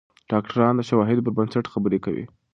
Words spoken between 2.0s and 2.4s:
کوي.